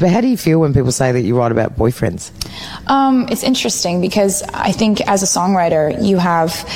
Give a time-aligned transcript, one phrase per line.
[0.00, 2.30] But how do you feel when people say that you write about boyfriends?
[2.88, 6.66] Um, it's interesting because I think as a songwriter, you have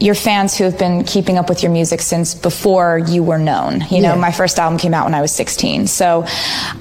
[0.00, 3.82] your fans who have been keeping up with your music since before you were known.
[3.88, 5.86] You know, my first album came out when I was 16.
[5.86, 6.24] So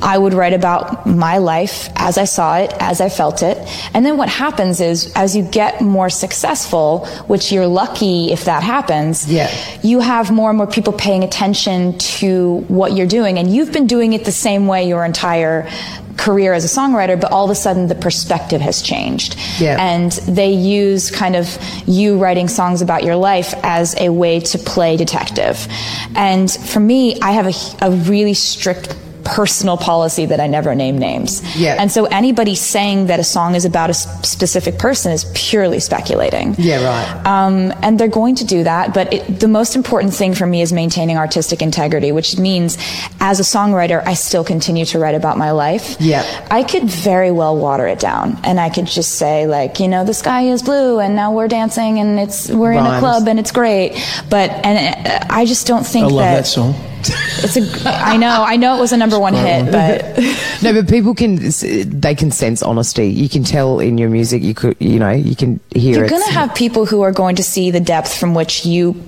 [0.02, 3.60] I would write about my life as I saw it, as I felt it.
[3.94, 8.64] And then what happens is as you get more successful, which you're lucky if that
[8.64, 9.52] happens, Yeah.
[9.84, 13.38] you have more and more people paying attention to what you're doing.
[13.38, 15.70] And you've been doing it the same way your entire
[16.18, 19.36] career as a songwriter, but all of a sudden the perspective has changed.
[19.60, 19.78] Yeah.
[19.80, 24.58] And they use kind of you writing songs about your life as a way to
[24.58, 25.68] play detective.
[26.16, 28.96] And for me, I have a, a really strict
[29.32, 31.42] personal policy that I never name names.
[31.58, 31.78] Yeah.
[31.80, 36.56] And so anybody saying that a song is about a specific person is purely speculating.
[36.58, 37.26] Yeah, right.
[37.26, 40.62] Um, and they're going to do that, but it, the most important thing for me
[40.62, 42.78] is maintaining artistic integrity, which means
[43.22, 45.96] as a songwriter, I still continue to write about my life.
[46.00, 46.24] Yeah.
[46.52, 50.04] I could very well water it down and I could just say like, you know,
[50.04, 53.40] the sky is blue and now we're dancing and it's, we're in a club and
[53.40, 53.94] it's great.
[54.30, 56.91] But, and uh, I just don't think I love that, that song.
[57.10, 60.18] It's a, I know, I know it was a number one hit, but
[60.64, 61.38] No, but people can
[62.00, 63.08] they can sense honesty.
[63.08, 64.44] You can tell in your music.
[64.44, 66.00] You could, you know, you can hear it.
[66.00, 69.02] You're going to have people who are going to see the depth from which you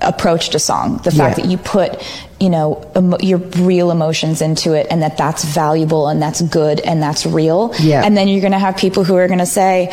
[0.00, 0.98] approached a song.
[0.98, 1.44] The fact Yeah.
[1.44, 2.00] that you put,
[2.38, 6.78] you know, emo- your real emotions into it and that that's valuable and that's good
[6.80, 7.74] and that's real.
[7.80, 8.02] Yeah.
[8.04, 9.90] And then you're going to have people who are going to say,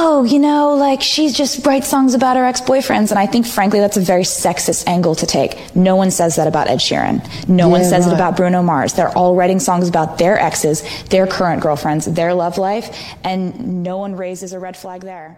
[0.00, 3.10] oh, you know, like she just writes songs about her ex-boyfriends.
[3.10, 5.56] And I think, frankly, that's a very sexist angle to take.
[5.74, 7.20] No one says that about Ed Sheeran.
[7.48, 8.20] No one Yeah, says it right.
[8.20, 8.94] about Bruno Mars.
[8.94, 12.90] They're all writing songs about their exes, their current girlfriends, their love life,
[13.24, 15.36] and no one raises a red flag there.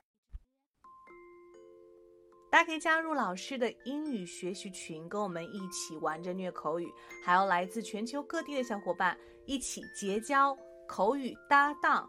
[2.50, 6.88] 大家可以加入老师的英语学习群，跟我们一起玩着虐口语，
[7.22, 12.08] 还有来自全球各地的小伙伴一起结交口语搭档，